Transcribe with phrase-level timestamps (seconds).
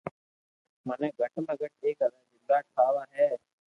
[0.87, 3.29] مني گھٽ ۾ گھت ايڪ ھزار جملا ٺاوا ھي